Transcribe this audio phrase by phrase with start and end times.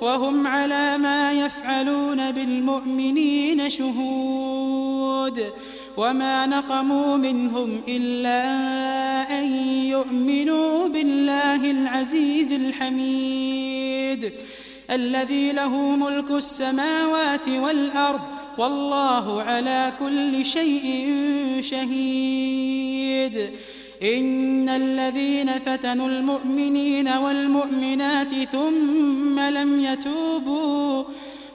[0.00, 5.52] وهم على ما يفعلون بالمؤمنين شهود
[5.96, 8.42] وما نقموا منهم إلا
[9.38, 9.44] أن
[9.86, 14.32] يؤمنوا بالله العزيز الحميد
[14.90, 18.20] الذي له ملك السماوات والأرض
[18.58, 21.10] والله على كل شيء
[21.60, 23.50] شهيد
[24.02, 31.04] إن الذين فتنوا المؤمنين والمؤمنات ثم لم يتوبوا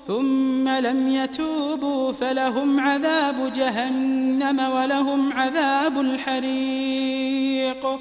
[0.08, 8.00] ثم لم يتوبوا فلهم عذاب جهنم ولهم عذاب الحريق.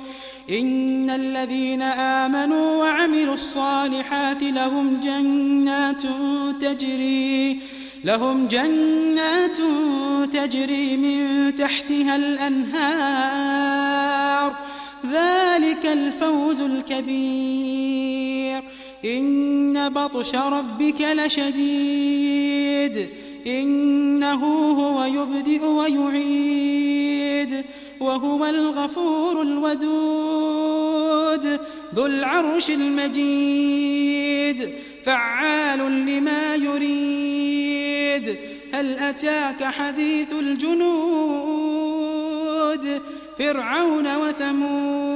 [0.50, 6.02] إن الذين آمنوا وعملوا الصالحات لهم جنات
[6.60, 7.60] تجري
[8.04, 9.58] لهم جنات
[10.32, 13.76] تجري من تحتها الأنهار.
[15.06, 18.62] ذلك الفوز الكبير.
[19.04, 23.08] إن بطش ربك لشديد
[23.46, 27.64] إنه هو يبدئ ويعيد
[28.00, 30.66] وهو الغفور الودود
[31.94, 34.70] ذو العرش المجيد
[35.04, 38.36] فعال لما يريد.
[38.72, 41.66] هل أتاك حديث الجنود
[43.38, 45.15] فرعون وثمود؟